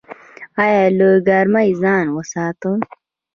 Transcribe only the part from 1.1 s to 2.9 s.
ګرمۍ ځان وساتم؟